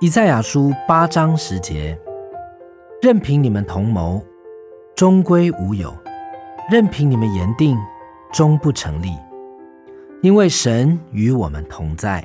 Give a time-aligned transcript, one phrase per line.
[0.00, 1.98] 以赛亚书八章十节：
[3.02, 4.22] 任凭你们同谋，
[4.94, 5.90] 终归无有；
[6.70, 7.76] 任凭你们言定，
[8.32, 9.08] 终不成立。
[10.22, 12.24] 因为神与我们同在。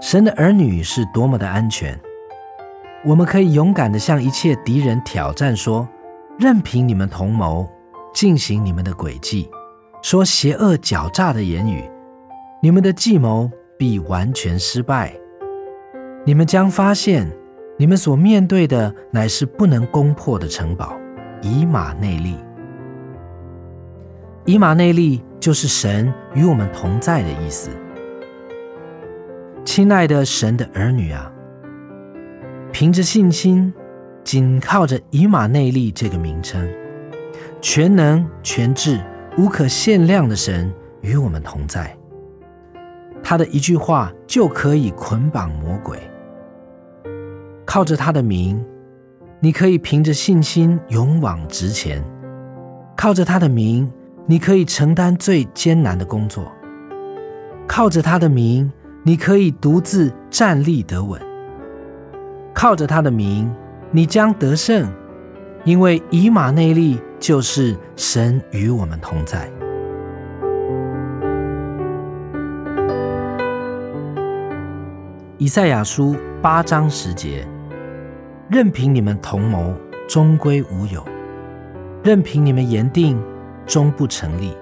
[0.00, 1.96] 神的儿女是多么的安全！
[3.04, 5.88] 我们可以勇敢的向一切敌人挑战说：
[6.36, 7.68] 任凭你们同谋，
[8.12, 9.48] 进行你们的诡计，
[10.02, 11.88] 说邪恶狡诈的言语，
[12.62, 15.12] 你们的计谋必完全失败。
[16.24, 17.30] 你们将发现。
[17.80, 20.98] 你们所面对的乃是不能攻破的城堡——
[21.42, 22.36] 以马内利。
[24.44, 27.70] 以马内利就是神与我们同在的意思。
[29.64, 31.30] 亲爱的神的儿女啊，
[32.72, 33.72] 凭着信心，
[34.24, 36.68] 紧靠着以马内利这个名称，
[37.60, 39.00] 全能、全智、
[39.38, 41.96] 无可限量的神与我们同在。
[43.22, 45.96] 他的一句话就可以捆绑魔鬼。
[47.64, 48.60] 靠着他的名，
[49.38, 52.02] 你可以凭着信心勇往直前；
[52.96, 53.88] 靠着他的名，
[54.26, 56.42] 你可以承担最艰难的工作；
[57.68, 58.72] 靠着他的名，
[59.04, 61.16] 你可以独自站立得稳；
[62.52, 63.48] 靠着他的名，
[63.92, 64.92] 你将得胜，
[65.62, 69.50] 因为以马内利就是神与我们同在。
[75.36, 77.46] 以赛亚书八章十节。
[78.50, 79.74] 任凭你们同谋，
[80.08, 81.02] 终归无有；
[82.02, 83.22] 任凭你们言定，
[83.66, 84.56] 终不成立。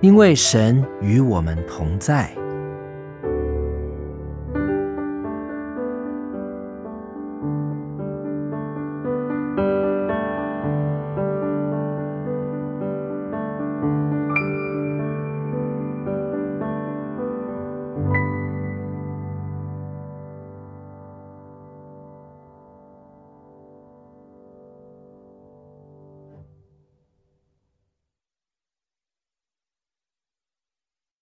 [0.00, 2.30] 因为神与我们同在。